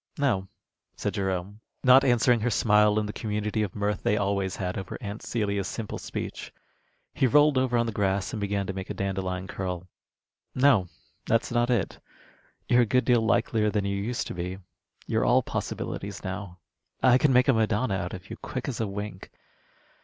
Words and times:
"No," 0.17 0.47
said 0.95 1.13
Jerome, 1.13 1.59
not 1.83 2.03
answering 2.03 2.39
her 2.39 2.49
smile 2.49 2.97
in 2.97 3.05
the 3.05 3.13
community 3.13 3.61
of 3.61 3.75
mirth 3.75 4.01
they 4.01 4.17
always 4.17 4.55
had 4.55 4.75
over 4.75 4.97
Aunt 4.99 5.21
Celia's 5.21 5.67
simple 5.67 5.99
speech. 5.99 6.51
He 7.13 7.27
rolled 7.27 7.55
over 7.55 7.77
on 7.77 7.85
the 7.85 7.91
grass 7.91 8.33
and 8.33 8.41
began 8.41 8.65
to 8.65 8.73
make 8.73 8.89
a 8.89 8.95
dandelion 8.95 9.45
curl. 9.45 9.87
"No, 10.55 10.87
that's 11.27 11.51
not 11.51 11.69
it. 11.69 11.99
You're 12.67 12.81
a 12.81 12.85
good 12.87 13.05
deal 13.05 13.21
likelier 13.21 13.69
than 13.69 13.85
you 13.85 13.95
used 13.95 14.25
to 14.25 14.33
be. 14.33 14.57
You're 15.05 15.23
all 15.23 15.43
possibilities 15.43 16.23
now. 16.23 16.57
I 17.03 17.19
could 17.19 17.29
make 17.29 17.47
a 17.47 17.53
Madonna 17.53 17.93
out 17.93 18.15
of 18.15 18.27
you, 18.31 18.37
quick 18.37 18.67
as 18.67 18.79
a 18.79 18.87
wink. 18.87 19.29